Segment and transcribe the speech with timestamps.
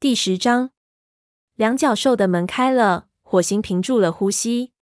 [0.00, 0.70] 第十章，
[1.56, 4.72] 两角兽的门开了，火星屏住了呼吸。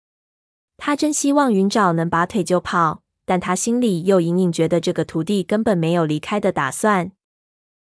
[0.77, 7.11] 他真希望云沼能拔腿就跑，但他心里又隐隐觉得这个徒弟根本没有离开的打算。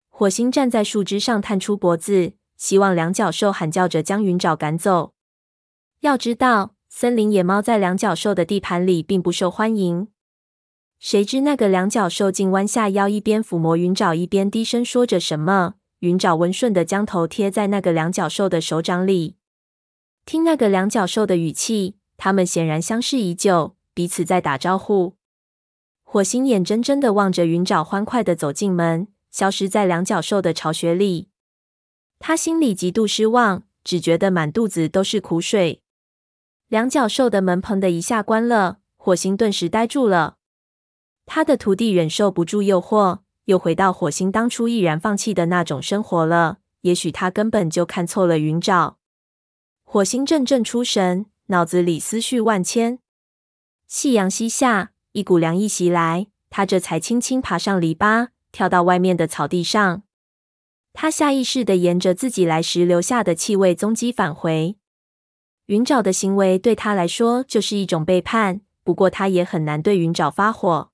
[0.08, 5.16] 火星站在树枝上，探出脖子，希望两角兽喊叫着将云沼赶走。
[6.02, 10.10] 要知道，森林野猫在两角兽的地盘里并不受欢迎。
[11.00, 15.74] 谁知那个两角兽竟弯下腰，一边抚摸云沼，一边低声说着什么。
[16.06, 19.38] 云沼温顺的将头贴在那个两角兽的手掌里，
[20.24, 25.16] 听那个两角兽的语气，他们显然相识已久，彼此在打招呼。
[26.04, 31.30] 火星眼睁睁的望着云沼欢快的走进门，消失在两角兽的巢穴里。
[32.20, 35.82] 他心里极度失望，只觉得满肚子都是苦水。
[36.68, 40.38] 两角兽的门砰的一下关了，火星顿时呆住了。
[41.26, 43.25] 他的徒弟忍受不住诱惑。
[43.46, 46.60] 又回到火星当初毅然放弃的那种生活了。
[46.82, 48.96] 也许他根本就看错了云沼。
[49.84, 53.00] 火星阵阵出神，脑子里思绪万千。
[53.88, 60.04] 夕阳西下，一股凉意袭来，他这才轻轻爬上篱笆，跳到外面的草地上。
[60.94, 64.78] 他下意识的沿着自己来时留下的气味踪迹返回。
[65.66, 70.92] 云沼的行为对他来说就是一种背叛，不过他也很难对云沼发火。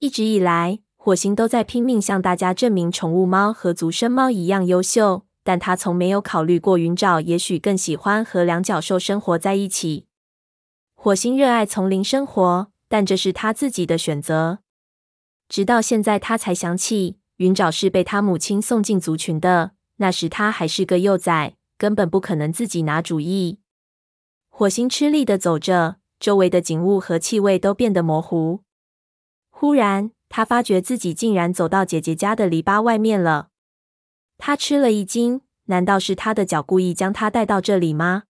[0.00, 10.06] 一直以来，火星都在拼命向大家证明宠物猫和足生猫一样优秀，但他从没有考虑过云沼也许更喜欢和两脚兽生活在一起。
[10.96, 14.58] 火星热爱丛林生活，但这是他自己的选择。
[15.48, 23.60] 直到现在，他才想起云沼是被他母亲送进族群的，那时他还是个幼崽，根本不可能自己拿主意。
[24.48, 28.62] 火星吃力地走着，周围的景物和气味都变得模糊。
[29.50, 33.48] 忽然，他发觉自己竟然走到姐姐家的篱笆外面了。
[34.38, 38.24] 他吃了一惊，难道是他的脚故意将他带到这里吗？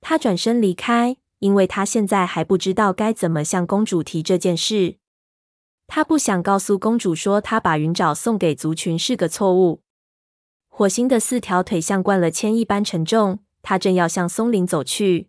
[0.00, 4.98] 他转身离开，因为他现在还不知道该怎么向公主提这件事。
[5.86, 9.82] 他不想告诉公主说他把云沼送给族群是个错误。
[10.68, 15.28] 火星的四条腿像灌了铅一般沉重，他正要向松林走去。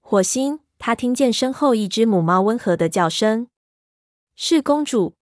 [0.00, 3.48] 火星，他听见身后一只母猫温和的叫声。
[4.40, 5.16] 是公主，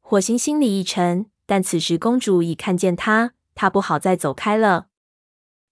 [0.00, 4.86] 火星心里一沉，但此时公主已看见他，他不好再走开了。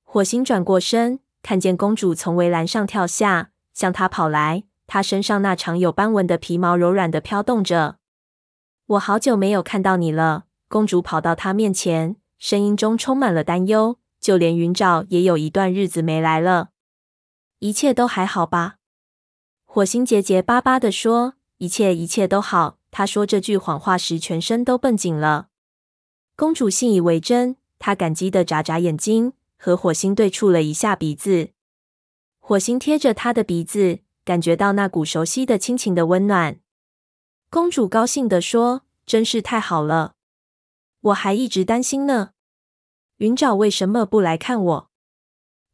[0.05, 4.65] 火星转过身，看见公主从围栏上跳下，向他跑来。
[4.87, 7.97] 她身上那长有斑纹的皮毛柔软的飘动着。
[8.85, 13.99] 我好久没有看到你了，公主跑到他面前，声音中充满了担忧。
[14.21, 16.69] 就连云沼也有一段日子没来了，
[17.61, 18.77] 一切都还好吧？
[19.65, 21.38] 火星结结巴巴地说。
[21.59, 22.79] 一切一切都好。
[22.91, 25.49] 他说这句谎话时，全身都绷紧了。
[26.35, 31.51] 公主信以为真，她感激的眨眨眼睛，和火星对触了一下鼻子。
[32.39, 36.61] 火星贴着她的鼻子，感觉到那股熟悉的亲情的温暖。
[37.51, 40.15] 公主高兴地说：“真是太好了，
[41.01, 42.31] 我还一直担心呢。
[43.19, 44.91] 云沼为什么不来看我？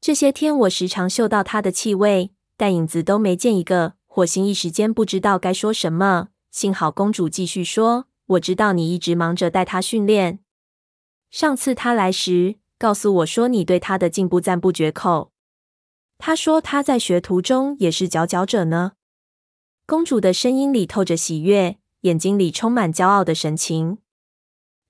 [0.01, 8.07] 这些天我时常嗅到它的气味，但影子都没见一个。”火星一时间不知道该说什么，幸好公主继续说
[8.39, 10.39] ：“我知道你一直忙着带他训练。
[11.33, 15.33] 上次他来时，告诉我说你对他的进步赞不绝口。
[16.17, 18.93] 他说他在学徒中也是佼佼者呢。”
[19.85, 23.99] 公主的声音里透着喜悦，眼睛里充满骄傲的神情。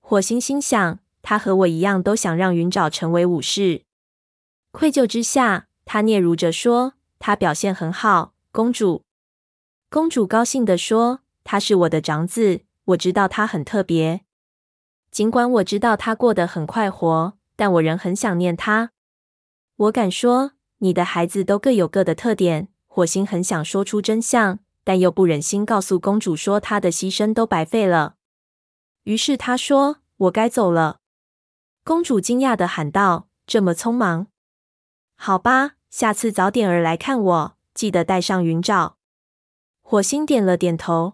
[0.01, 3.85] 火星心想：他和我一样，都想让云沼成为武士。
[4.69, 9.01] 愧疚之下，他嗫嚅着说：“他表现很好，公主。”
[9.95, 14.25] 公主高兴地说：“他是我的长子，我知道他很特别。
[15.09, 18.91] 尽管我知道他过得很快活，但我仍很想念他。
[19.77, 28.15] 我敢说，你的孩子都各有各的特点。”火星很想说出真相，但又不忍心告诉公主说他的牺牲都白费了。
[29.03, 30.99] 于是他说：“我该走了。”
[31.85, 34.27] 公主惊讶地喊道：“这么匆忙？
[35.15, 38.94] 好吧，下次早点儿来看我，记得带上云罩。”
[39.87, 41.13] 火星点了点头。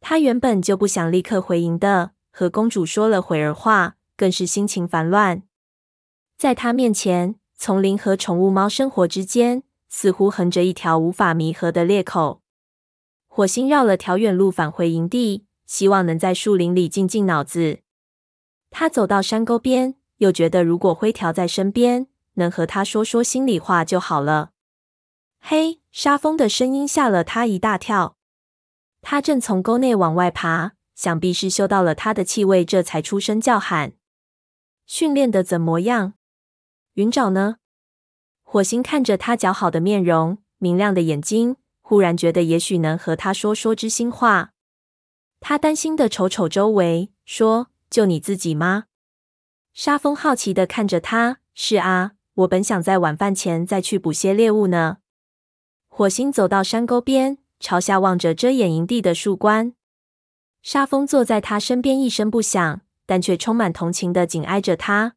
[0.00, 5.42] 他原本就不想立刻回营的，和公主说了会儿话，更是心情烦乱。
[6.38, 12.40] 在他面前，丛林和宠物猫生活之间，似乎横着一条无法弥合的裂口。
[13.26, 17.80] 火星绕了条远路返回营地，希望能在树林里静静脑子。
[18.70, 24.50] 他走到山沟边，又觉得如果灰条在身边，能和他说说心里话就好了。
[25.40, 25.81] 嘿！
[25.92, 28.16] 沙风的声音吓了他一大跳。
[29.02, 33.92] 他正从沟内往外爬，想必是嗅到了他的气味，这才出声叫喊。
[34.86, 36.14] 训练的怎么样？
[36.94, 37.56] 云沼呢？
[38.42, 44.52] 火星看着他姣好的面容，明亮的眼睛，忽然觉得也许能和他说说知心话。
[45.40, 48.84] 他担心的瞅瞅周围，说：“就你自己吗？”
[49.74, 54.98] 沙风好奇的看着他：“是啊，我本想在晚饭前再去捕些猎物呢。”
[55.94, 59.74] 火星走到山沟边，朝下望着遮掩营地的树冠。
[60.62, 65.16] 沙风坐在他身边，一声不响，但却充满同情地紧挨着他。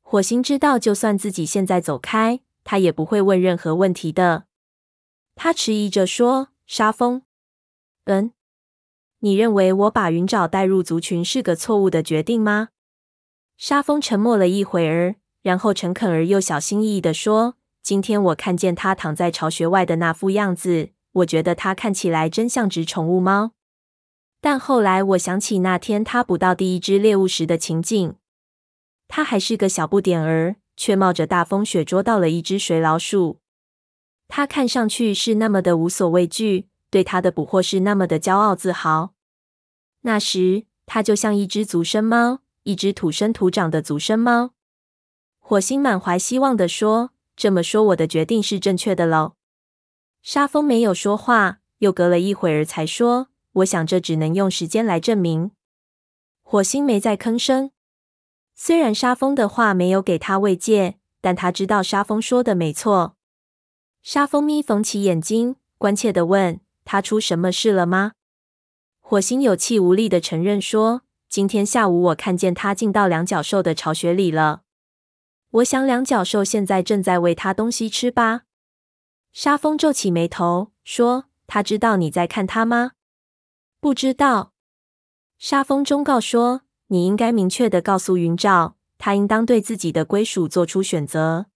[0.00, 4.44] 火星知道，就算自己现在走开，他也不会问任何问题的。
[5.34, 7.24] 他迟疑着说：“沙风，
[8.04, 8.32] 嗯，
[9.18, 12.70] 你认为我把云沼带入族群是个错误的决定吗？”
[13.58, 23.52] 沙风沉默了一会儿，然后诚恳而又小心翼翼地说：“今天我看见他躺在巢穴外的那副样子，我觉得他看起来真像只宠物猫。
[24.40, 28.14] 但后来我想起那天他捕到第一只猎物时的情景。”
[29.08, 33.40] 他还是个小不点儿，却冒着大风雪捉到了一只水老鼠。
[34.28, 39.12] 他看上去是那么的无所畏惧，对他的捕获是那么的骄傲自豪。
[40.02, 44.52] 那时，他就像一只足生猫，一只土生土长的足生猫。
[45.38, 49.34] 火星满怀希望地说：“这么说，我的决定是正确的喽？”
[50.22, 55.50] 沙风没有说话，又隔了一会儿才说：“我想这只能用时间来证明。”
[56.42, 57.70] 火星没再吭声。
[58.54, 63.16] 虽然沙风的话没有给他慰藉，但他知道沙风说的没错。
[64.02, 68.12] 沙风眯缝起眼睛，关切的问：“他出什么事了吗？”
[69.00, 74.62] 火星有气无力的承认说：“今天下午我看见他进到两脚兽的巢穴里了。
[75.52, 78.42] 我想两脚兽现在正在喂他东西吃吧。”
[79.32, 82.92] 沙风皱起眉头说：“他知道你在看他吗
[83.80, 84.52] ？”“不知道。”
[85.38, 86.62] 沙风忠告说。
[86.88, 91.46] 你应该明确地告诉云沼，他应当对自己的归属做出选择。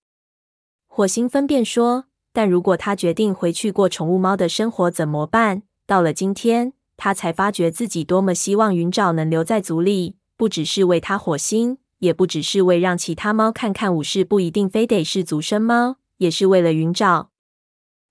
[0.87, 17.29] 火星分辨说：“但如果他决定回去过宠物猫的生活怎么办？”到了今天，他才发觉自己多么希望云沼能留在族里，不只是为他火星，也不只是为让其他猫看看武士不一定非得是足生猫，也是为了云沼。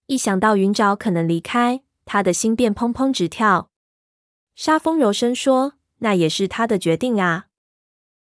[0.07, 3.69] 一想到云沼可能离开，他的心便砰砰直跳。
[4.55, 5.73] 沙风柔声说。
[5.99, 7.47] 那也是他的决定啊！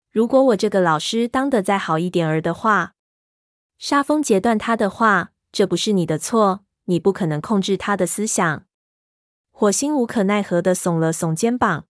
[0.09, 2.95] 如果我这个老师当得再好一点儿的话，
[3.77, 8.65] 沙风截断他的话：“这不是你的错，你不可能控制他的思想。”
[9.53, 11.85] 火星无可奈何地耸了耸肩膀。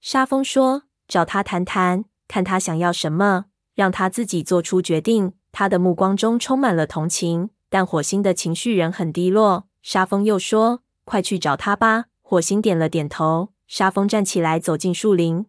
[0.00, 9.66] 沙风说：“找他谈谈，看他想要什么，让他自己做出决定。”他的目光中充满了同情，但火星的情绪仍很低落。
[9.82, 13.48] 沙风又说：“快去找他吧。”火星点了点头。
[13.66, 15.46] 沙风站起来，走进树林。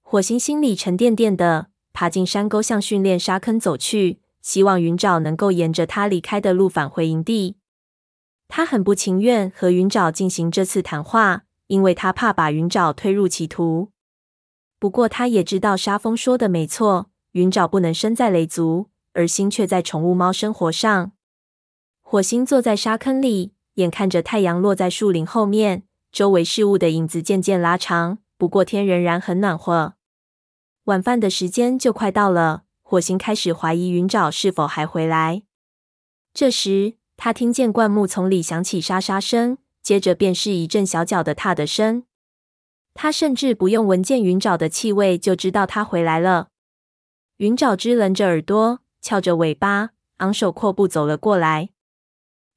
[0.00, 7.56] 火星心里沉甸甸的，爬进山沟，向训练沙坑走去，希望云沼能够沿着他离开的路返回营地。
[8.48, 13.91] 他很不情愿和云沼进行这次谈话，因为他怕把云沼推入歧途。
[14.82, 21.12] 不过，他也知道沙风说的没错，云沼不能生在雷族，而心却在宠物猫生活上。
[22.00, 25.84] 火星坐在沙坑里，眼看着太阳落在树林后面。
[26.10, 29.94] 周围事物的影子渐渐拉长，不过天仍然很暖和。
[30.86, 35.44] 晚饭的时间就快到了，火星开始怀疑云沼是否还回来。
[36.34, 42.02] 这时，他听见灌木丛里响起沙沙声，接着便是一阵小脚的踏的声。
[42.94, 46.48] 他甚至不用闻见云沼的气味，就知道他回来了。
[47.38, 51.70] 云沼支棱着耳朵，翘着尾巴，昂首阔步走了过来。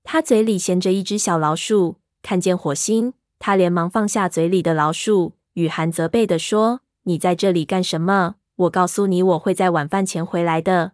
[0.03, 3.13] 他嘴里衔着一只小老鼠，看见火星。
[3.39, 8.35] 他连忙放下嘴里的老鼠，语含责备地说：“你在这里干什么？
[8.55, 10.93] 我告诉你，我会在晚饭前回来的。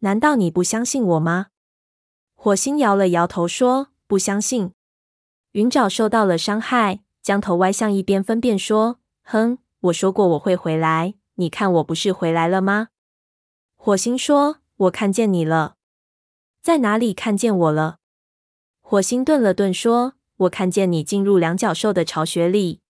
[0.00, 1.48] 难道你不相信我吗？”
[2.34, 4.72] 火星摇了摇头说：“不相信。”
[5.52, 11.14] 云沼受到了伤害，将头歪向一边，分辨说：“哼，我说过我会回来。
[11.36, 12.88] 你看，我不是回来了吗？”
[13.76, 15.76] 火星说：“我看见你了。
[16.60, 17.98] 在哪里看见我了？”
[18.82, 20.14] 火星顿了顿说。
[20.36, 22.80] 我看见你进入两脚兽的巢穴里，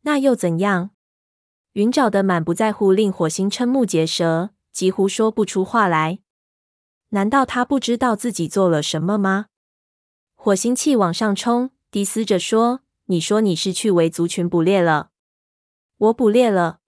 [0.00, 0.90] 那又怎样？
[1.74, 6.18] 云沼的满不在乎令火星瞠目结舌，几乎说不出话来。
[7.10, 9.46] 难道他不知道自己做了什么吗？
[10.34, 15.10] 火星气往上冲，低嘶着说：“你说你是去为族群捕猎了？
[15.96, 16.80] 我捕猎了。”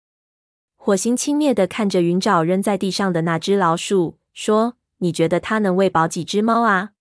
[0.76, 6.92] 火星轻蔑的看着云沼扔在地上的那只老鼠，说：“你觉得它能喂饱几只猫啊？”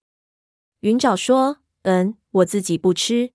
[0.80, 3.30] 云沼说：“嗯。”我自己不吃。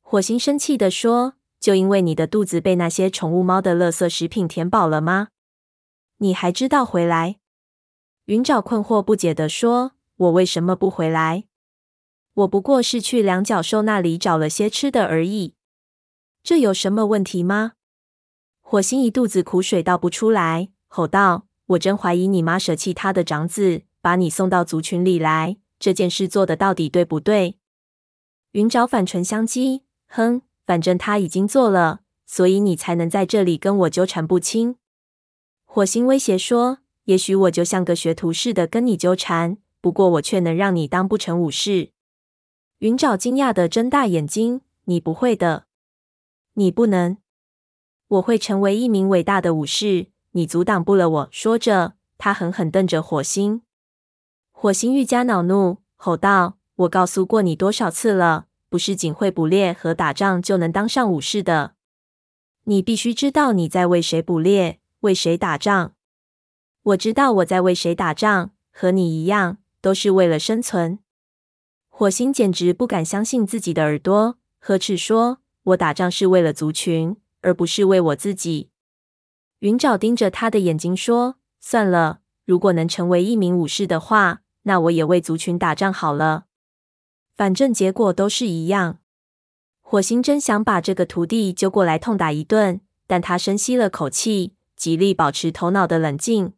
[0.00, 5.28] 火星生气的说：“就因为你的肚子被那些宠物猫的垃圾食品填饱了吗？
[6.16, 7.38] 你还知道回来？”
[8.26, 11.44] 云沼困惑不解的说：“我为什么不回来？
[12.38, 15.54] 我不过是去两脚兽那里找了些吃的而已，
[16.44, 17.72] 这有什么问题吗？”
[18.62, 27.58] 火星一肚子苦水倒不出来，吼道：“我真怀疑你妈舍弃她的长子，把你送到族群里来，这件事做得到底对不对？”
[28.52, 34.76] 云沼反唇相讥：“哼，反正他已经做了。”所以你才能在这里跟我纠缠不清。
[35.64, 41.90] 火星威胁说：“也许我就像个学徒似的跟你纠缠，不过我却能让你当不成武士。”
[42.78, 45.66] 云沼惊讶的睁大眼睛：“你不会的，
[46.52, 47.16] 你不能！
[48.06, 53.62] 我会成为一名伟大的武士，你阻挡不了我。”说着，他狠狠瞪着火星。
[54.52, 61.74] 火星愈加恼怒，吼道：“我告诉过你多少次了，不是仅会捕猎和打仗就能当上武士的。”
[62.62, 65.94] 你必须知道你在为谁捕猎，为谁打仗。
[66.82, 71.00] 我知道我在为谁打仗，和你一样，都是为了生存。
[71.98, 75.40] 火星简直不敢相信自己的耳朵，呵斥说
[75.74, 78.70] ：“我打仗是为了族群，而不是为我自己。”
[79.58, 86.44] 云沼盯着他的眼睛说：“算了，如果能成为一名武士的话，那我也为族群打仗好了。
[87.34, 89.00] 反正结果都是一样。”
[89.82, 96.52] 火星真想把这个徒弟揪过来痛打一顿，但他深吸了口气，极力保持头脑的冷静。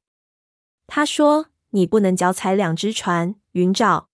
[0.87, 4.10] 他说：“你不能脚踩两只船，云沼。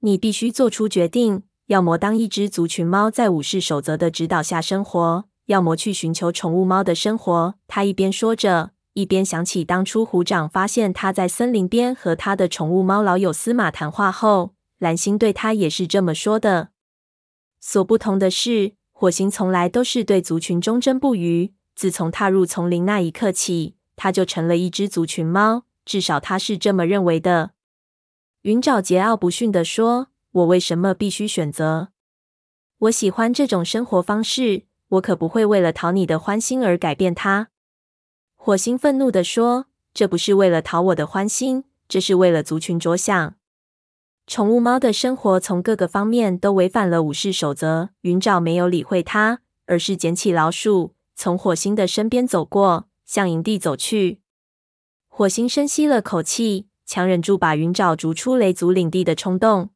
[0.00, 16.68] 你必须做出决定，要么当一只族群猫，在武士守则的指导下生活；要么去寻求宠物猫的生活。”他一边说着，一边想起当初虎掌发现他在森林边和他的宠物猫老友司马谈话后，蓝星对他也是这么说的。
[17.60, 21.52] 所不同的是，火星从来都是对族群忠贞不渝。
[21.74, 27.50] 自从踏入丛林那一刻起，他就成了一只族群猫，至少他是这么认为的。
[28.46, 31.88] 云沼桀骜不驯地说：“我为什么必须选择？
[32.78, 37.48] 我喜欢这种生活方式，我可不会为了讨你的欢心而改变它。”
[38.38, 43.34] 火星愤怒地说：“这不是为了讨我的欢心，这是为了族群着想。”
[44.28, 47.90] 宠物猫的生活从各个方面都违反了武士守则。
[48.02, 54.20] 云沼没有理会他，而是捡起老鼠，从火星的身边走过，向营地走去。
[55.08, 59.70] 火星深吸了口气，强忍住把云沼逐出雷族领地的冲动。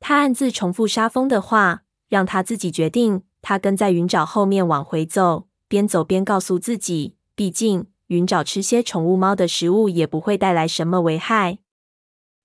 [0.00, 3.22] 他暗自重复沙风的话，让他自己决定。
[3.40, 11.58] 他跟在云沼后面往回走，边走边告诉自己：毕竟云沼吃些宠物猫的食物也不会带来什么危害。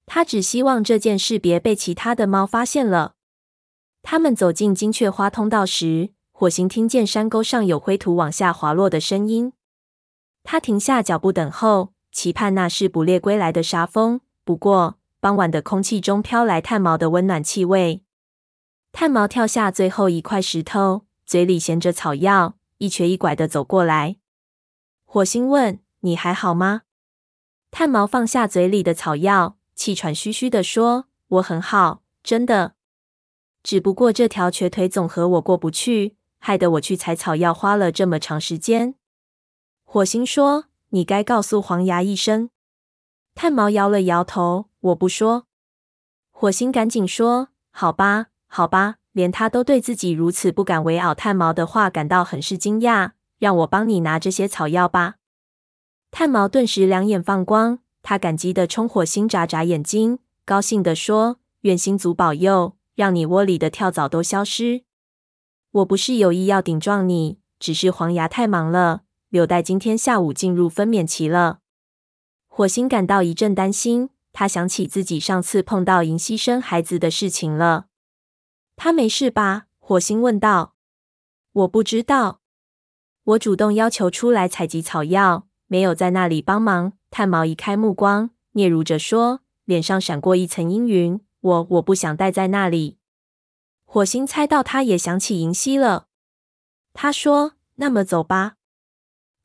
[0.05, 3.13] 他只希望这件事别被其他的猫发现了。
[4.01, 9.53] 他们走进金雀花通道时，火星听见山沟上有灰土往下滑落的声音。
[10.43, 14.21] 他停下脚步等候，期盼那是捕猎归来的沙风。
[14.43, 18.03] 不过，傍晚的空气中飘来炭毛的温暖气味。
[18.91, 24.17] 炭毛跳下最后一块石头，嘴里衔着草药，一瘸一拐的走过来。
[25.05, 26.81] 火星问：“你还好吗？”
[27.71, 29.57] 炭毛放下嘴里的草药。
[29.75, 32.73] 气喘吁吁地说：“我很好，真的。
[33.63, 38.95] 只不过这条瘸腿总和我过不去，害得我去采草药花了这么长时间。”
[39.85, 42.49] 火星说：“你该告诉黄牙一声。”
[43.35, 45.45] 炭毛摇了摇头：“我不说。”
[46.31, 53.11] 火星赶紧说：“好吧，好吧。”连他都对自己如此不敢违拗炭毛的话感到很是惊讶。
[53.39, 55.15] 让我帮你拿这些草药吧。
[56.11, 57.79] 炭毛顿时两眼放光。
[58.01, 64.83] 他感激地冲火星眨眨眼睛，高兴地说：“愿星族保佑，让你窝里的跳蚤都消失。
[65.71, 69.01] 我不是有意要顶撞你，只是黄牙太忙了。
[69.29, 71.59] 柳黛今天下午进入分娩期了。”
[72.47, 77.87] 火星感到一阵担心，他想起自己上次碰到银溪生孩子的事情了。
[78.75, 79.67] 他没事吧？
[79.79, 80.75] 火星问道。
[81.51, 82.41] “我不知道，
[83.23, 91.19] 我主动要求出来采集草药，没有在那里帮忙。”炭毛移开目光，嗫嚅着说，脸上闪过一层阴云。
[91.41, 92.99] 我我不想待在那里。
[93.85, 96.07] 火星猜到他也想起银溪了。
[96.93, 98.57] 他说：“那么走吧。”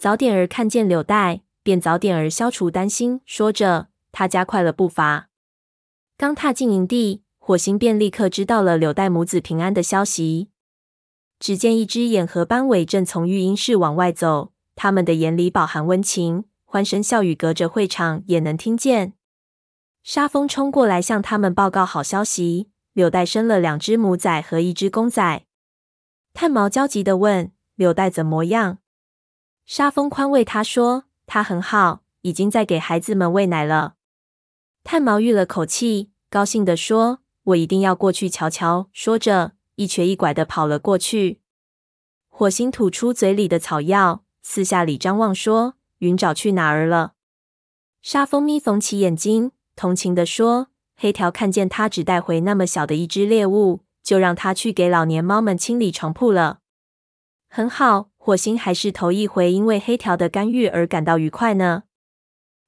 [0.04, 3.23] 早点儿看见柳带，便早点儿消除担心。
[3.25, 5.30] 说着，他加快了步伐。
[6.18, 10.50] 刚踏进营地，火星便立刻知道了柳带母子平安的消息。
[11.40, 16.44] 只见一只眼和斑尾正从育婴室往外走，他们的眼里饱含温情。
[16.66, 19.14] 欢声笑语隔着会场也能听见。
[20.02, 25.46] 沙风冲过来向他们报告好消息：柳带生了两只母崽和一只公崽。
[26.34, 28.80] 炭毛焦急地问：“柳带怎么样？”
[29.66, 33.94] 沙风宽慰他说：“他很好，已经在给孩子们喂奶了。
[34.83, 41.40] 炭毛吁了口气，高兴地说：“我一定要过去瞧瞧。”说着，一瘸一拐地跑了过去。
[42.28, 47.14] 火星吐出嘴里的草药，四下里张望，说：“云沼去哪儿了？”
[48.02, 56.59] 沙蜂眯缝起眼睛，同情地说：“黑条看见他只带回那么小的一只猎物，就让他去给老年猫们清理床铺了。”
[57.49, 61.83] 很好，火星还是头一回因为黑条的干预而感到愉快呢。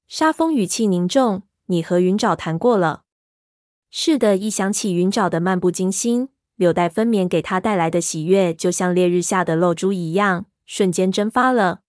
[0.07, 3.05] 沙风语气凝重：“你和云沼谈过了
[3.89, 11.79] ？”“是的。”一想起云沼的漫不经心，柳带分娩给他带来的喜悦，就像烈日下的露珠一样，瞬间蒸发了。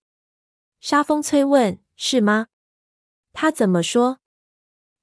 [0.81, 2.47] 沙风催问：“是吗？”
[3.35, 4.21] 他怎么说？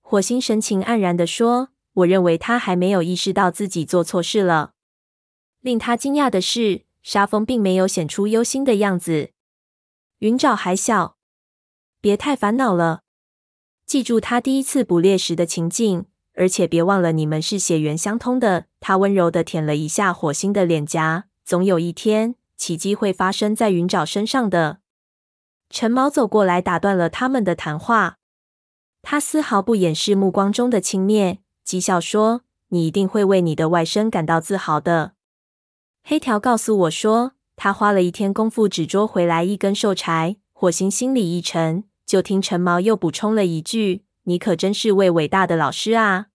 [0.01, 1.69] 火星神情黯然地说
[2.01, 4.73] ：“我认为他还没有意识到自己做错事了。”
[5.61, 9.29] 令他惊讶的是，沙蜂并没有显出忧心的样子。
[10.17, 11.17] 云沼还小，
[12.01, 13.03] 别太烦恼了。
[13.85, 18.65] 记住他第一次捕猎时的情景，而且别忘了你们是血缘相通的。
[18.79, 21.25] 他温柔地舔了一下火星的脸颊。
[21.43, 24.79] 总有一天，奇迹会发生在云沼身上的。
[25.69, 28.17] 陈毛走过来，打断了他们的谈话。
[29.03, 35.11] 他丝毫不掩饰目光中的轻蔑，讥笑说：“你一定会为你的外甥感到自豪的。”
[36.07, 40.35] 黑条告诉我说，他花了一天功夫只捉回来一根瘦柴。
[40.53, 46.27] 火星心里一沉，就听陈毛又补充了一句：“你可真是位伟大的老师啊！”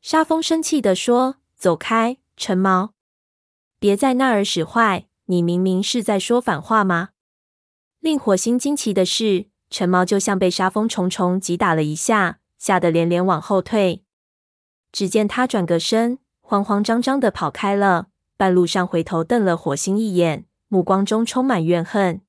[0.00, 2.94] 沙蜂生气地说：“走开，陈毛，
[3.78, 5.06] 别在那儿使坏！
[5.26, 7.10] 你明明是在说反话吗？”
[8.00, 9.50] 令火星惊奇的是。
[9.68, 14.02] 陈毛就像被沙蜂重重击打了一下，吓得连连往后退。
[14.90, 18.06] 只见他转个身，慌慌张张的跑开了。
[18.38, 22.20] 半路上回头瞪了火星一眼，目光中充满怨恨。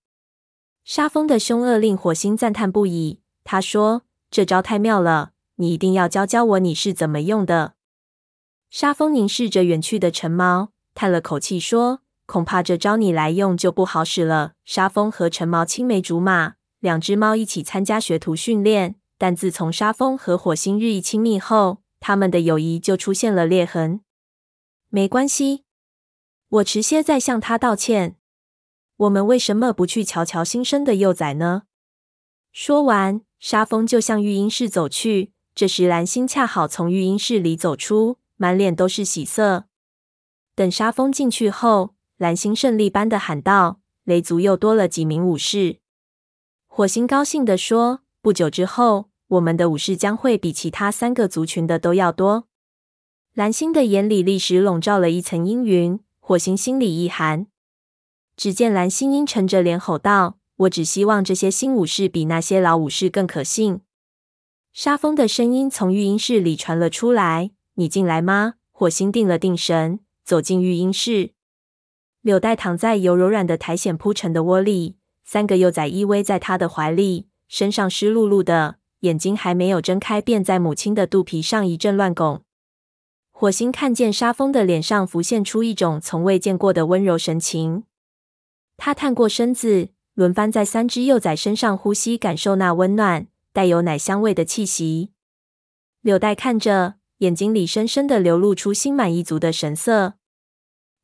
[0.84, 3.22] 沙峰的凶恶令火星赞叹不已。
[3.44, 4.01] 他说
[4.32, 7.75] ：“这招太妙了，你一定要教教我你是怎么用的。”
[8.72, 16.55] 沙峰凝视着远去的陈毛，叹了口气说：“恐怕这招你来用就不好使了。”沙峰和陈毛青梅竹马。
[16.79, 24.01] 两只猫一起参加学徒训练，但自从沙峰和火星日益亲密后，他们的友谊就出现了裂痕。
[24.90, 25.66] 没关系，
[26.50, 28.16] 我迟些再向他道歉。
[28.98, 31.64] 我们为什么不去瞧瞧新生的幼崽呢？
[32.51, 35.31] 说完，沙风就向育婴室走去。
[35.53, 39.66] 这时，蓝星恰好从育婴室里走出，满脸都是喜色。
[40.55, 45.77] 等沙风进去后，蓝星胜利般的喊道：“雷族又多了几名武士。”
[46.66, 52.48] 火星高兴地说：“不久之后，我们的武士将会比其他三个族群的都要多。”
[53.35, 56.00] 蓝星的眼里立时笼罩了一层阴云。
[56.29, 57.48] 火星心里一寒。
[58.37, 63.81] 只见蓝星阴沉着脸吼道：“我只希望这些新武士比那些老武士更可信。”
[64.72, 71.31] 沙风的声音从育婴室里传了出来：“你进来吗？”火星定了定神，走进育婴室。
[72.22, 74.98] 柳带躺在由柔软的苔藓铺成的窝里。
[75.25, 82.44] 三个幼崽依偎在他的怀里，身上湿漉漉的，眼睛还没有睁开，便在母亲的肚皮上一阵乱拱。
[83.40, 87.86] 火星看见沙峰的脸上浮现出一种从未见过的温柔神情，
[88.75, 95.12] 他探过身子，轮番在三只幼崽身上呼吸，感受那温暖、带有奶香味的气息。
[96.02, 100.16] 柳带看着，眼睛里深深的流露出心满意足的神色。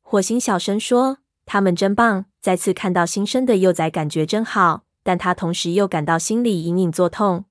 [0.02, 7.46] 火星小声说：“他们真棒。”再次看到新生的幼崽，感觉真好，但他同时又感到心里隐隐作痛。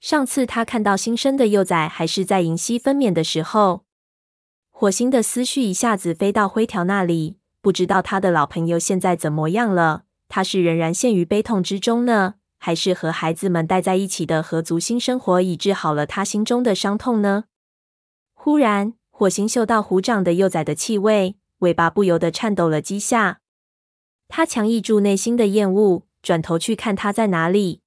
[0.00, 3.84] 上次他看到新生的幼崽，还是在银溪分娩的时候。
[4.80, 10.04] 火星的思绪一下子飞到灰条那里，不知道他的老朋友现在怎么样了？
[10.26, 17.44] 他是仍然陷于悲痛之中呢，还是和孩子们待在一起的合族新生活已治好了他心中的伤痛呢？
[18.32, 23.40] 忽然，火星嗅到虎掌的幼崽的气味，尾巴不由得颤抖了几下。
[24.28, 27.82] 他强抑住内心的厌恶，转头去看他在哪里。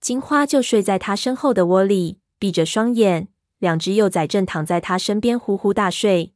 [0.00, 3.28] 金花就睡在他身后的窝里，闭着双眼。
[3.60, 6.34] 两只幼崽正躺在他身边呼呼大睡。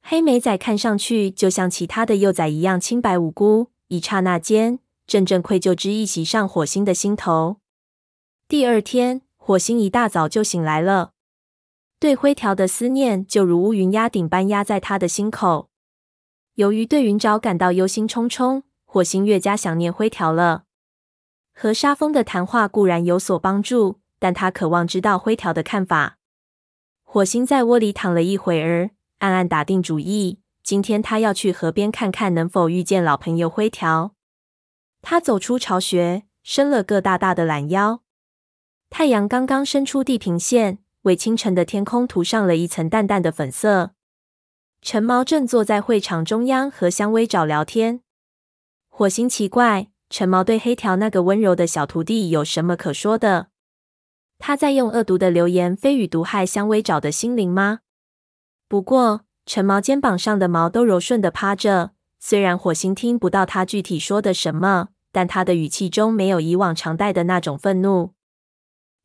[0.00, 3.70] 黑莓仔看上去就像其他的幼崽一样清白无辜。
[3.88, 7.56] 一刹那间，阵阵愧疚之意袭上火星的心头。
[8.46, 11.12] 第二天，火星一大早就醒来了，
[11.98, 15.70] 对灰条的思念就如乌云压顶般压在他的心口。
[16.54, 20.64] 由于对云沼感到忧心忡忡，火星越加想念灰条了。
[21.54, 26.17] 和沙蜂的谈话固然有所帮助，但他渴望知道灰条的看法。
[27.10, 28.90] 火星在窝里躺了一会儿，
[29.20, 34.12] 暗暗打定主意，今天他要去河边看看能否遇见老朋友灰条。
[35.00, 38.02] 他走出巢穴，伸了个大大的懒腰。
[38.90, 43.92] 太阳刚刚伸出地平线，为清晨的天空涂上了一层淡淡的粉色。
[44.82, 48.02] 陈毛正坐在会场中央和香薇爪聊天。
[48.90, 53.48] 火星奇怪，陈毛对黑条那个温柔的小徒弟有什么可说的？
[54.38, 57.80] 他在用恶毒的流言蜚语毒害香薇爪的心灵吗？
[58.68, 68.14] 不过，陈毛肩膀上的毛都柔顺的趴着，虽然火星听不到他具体说的什么，但他的语气中没有以往常带的那种愤怒。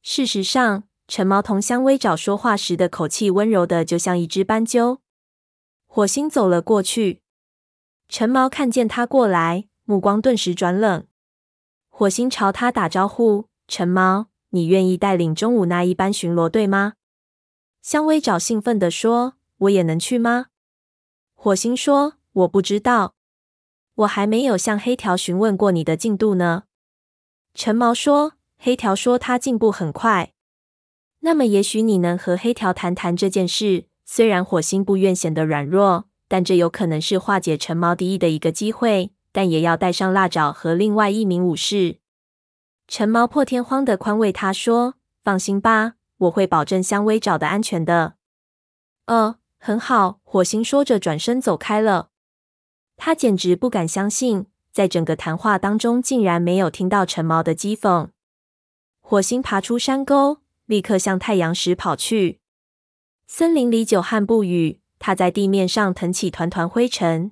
[0.02, 5.00] 事实上，陈毛同香薇爪说话时的口气温柔的就像一只斑鸠。
[5.86, 7.22] 火星走了过去，
[8.08, 11.06] 陈毛看见他过来，目光顿时转冷。
[11.89, 16.94] 火星朝他打招呼：“陈毛，你愿意带领中午那一班巡逻队吗？”
[17.84, 19.36] 香薇爪兴奋地说。
[19.63, 20.48] 我也能去吗？
[21.36, 23.13] 火星说：“我不知道，
[23.96, 26.63] 我还没有向黑条询问过你的进度呢。”
[27.54, 30.34] 陈毛说：“黑条说他进步很快，
[31.20, 42.00] 那么也许你能和黑条谈谈这件事。”虽然火星不愿显得软弱，但这有可能是化解陈毛敌意的一个机会，但也要带上辣爪和另外一名武士。
[42.95, 48.17] 陈毛破天荒的宽慰他说：“放心吧，我会保证香薇找的安全的。”
[49.08, 49.38] 哦。
[49.58, 52.10] 很好，火星说着，转身走开了。
[52.95, 58.10] 他简直不敢相信，在整个谈话当中，竟然没有听到陈毛的讥讽。
[59.01, 62.41] 火星爬出山沟，立刻向太阳石跑去。
[63.25, 67.32] 森林里久旱不雨，他在地面上腾起团团灰尘。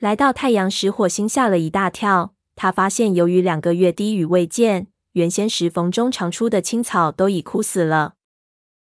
[0.00, 2.33] 来到太阳石，火星吓了一大跳。
[2.56, 8.14] 他发现，由于两个月滴雨未见，原先石缝中长出的青草都已枯死了。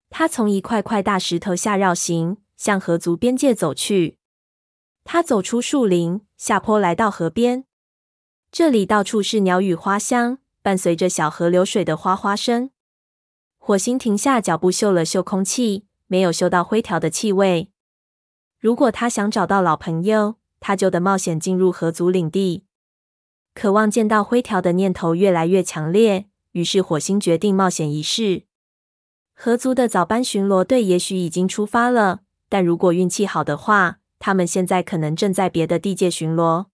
[0.08, 4.18] 他从一块块大石头下绕行，向河族边界走去。
[5.04, 7.64] 他走出树林，下坡来到河边。
[8.50, 12.70] 这里到处是鸟语花香，伴随着小河流水的哗哗声。
[13.58, 17.70] 火星停下脚步，嗅了嗅空气，没有嗅到灰条的气味。
[18.58, 22.64] 如果他想找到老朋友，他就得冒险进入河族领地。
[23.60, 28.44] 渴望见到灰条的念头越来越强烈，于是火星决定冒险一试。
[29.34, 36.68] 河族的早班巡逻队也许已经出发了，但如果运气好的话，他们现在可能正在别的地界巡逻。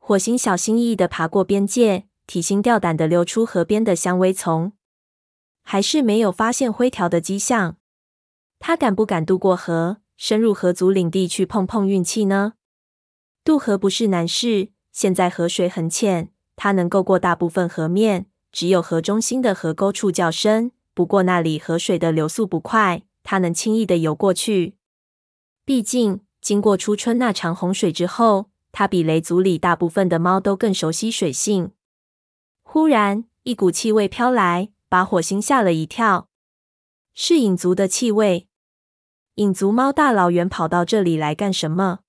[0.00, 4.72] 火星小心翼翼地爬过边界，提心吊胆地溜出河边的香薇丛，
[5.62, 7.76] 还是没有发现灰条的迹象。
[8.58, 12.54] 他敢不敢渡过河，深入河族领地去碰碰运气呢？
[13.44, 20.72] 渡河不是难事，现在河水很浅，它能够过大部分河面，只有河中心的河沟处较深。
[20.94, 24.76] 不过那里河水的流速不快，它能轻易的游过去。
[25.64, 31.70] 毕竟经过初春那场洪水之后，它比雷族里大部分的猫都更熟悉水性。
[32.62, 36.28] 忽然，一股气味飘来，把火星吓了一跳。
[37.14, 38.48] 是影族的气味。
[39.36, 42.00] 影族猫大老远跑到这里来干什么？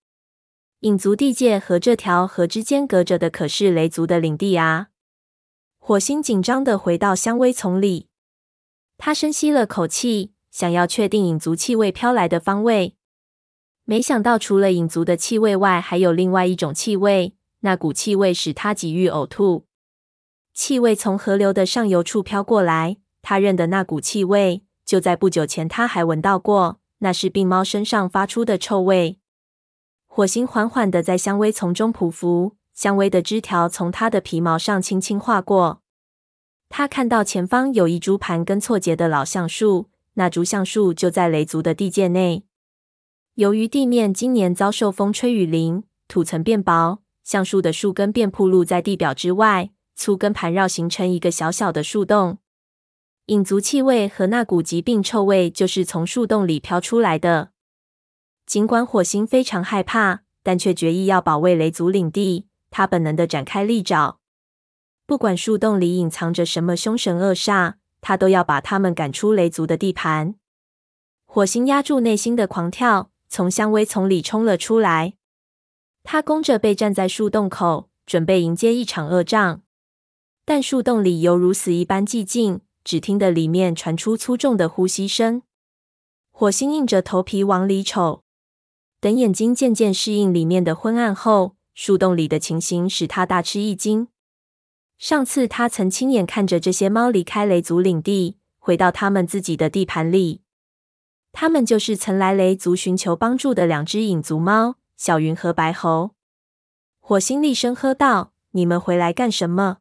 [0.84, 4.88] 影族地界和这条河之间隔着的可是雷族的领地啊！
[5.80, 8.10] 火星紧张的回到香薇丛里。
[8.98, 12.98] 他深吸了口气，想要确定影族气味飘来的方位。
[13.86, 17.34] 没想到，除了影族的气味外，还有另外一种气味。
[17.62, 19.66] 那股气味使他几欲呕吐。
[20.54, 26.82] 气味从河流的上游处飘过来，他认得那股气味，就在不久前他还闻到过。
[26.98, 29.22] 那是病猫身上发出的臭味。
[30.16, 35.82] 火星缓缓地在香薇丛中匍匐，香薇的枝条从他的皮毛上轻轻划过。
[36.70, 42.44] 他看到前方有一株盘根错节的老橡树，那株橡树就在雷族的地界内。
[43.34, 52.38] 由于地面今年遭受风吹雨淋，土层变薄，橡树的树根便暴露在地表之外，粗根盘绕形成一个小小的树洞。
[53.26, 57.53] 影族气味和那股疾病臭味就是从树洞里飘出来的。
[58.46, 62.48] 尽管火星非常害怕，但却决意要保卫雷族领地。
[62.70, 64.20] 他本能地展开利爪。
[65.06, 70.36] 不管树洞里隐藏着什么凶神恶煞，他都要把他们赶出雷族的地盘。
[71.26, 75.14] 火星压住内心的狂跳，从香薇丛里冲了出来。
[76.04, 79.62] 他弓着背站在树洞口，准备迎接一场恶仗。
[80.46, 85.44] 但树洞里犹如死一般寂静，只听得里面传出粗重的呼吸声。
[86.32, 88.23] 火星硬着头皮往里瞅，
[89.04, 94.08] 等眼睛渐渐适应里面的昏暗后，树洞里的情形使他大吃一惊。
[94.98, 100.40] 上次他曾亲眼看着这些猫离开雷族领地，回到他们自己的地盘里。
[101.34, 106.12] 他们就是曾来雷族寻求帮助的两只影族猫，小云和白猴。
[107.02, 109.80] 火星厉声喝道：“你们回来干什么？”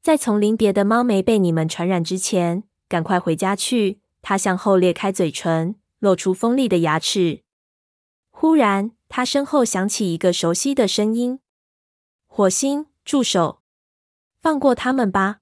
[0.00, 3.98] 在丛林别的猫没被你们传染之前，赶快回家去。
[4.22, 7.42] 他向后裂开嘴唇，露出锋利的牙齿。
[8.40, 11.40] 忽然，他身后响起一个熟悉的声音
[12.28, 13.62] ：“火星，助手！
[14.40, 15.40] 放过他们吧！”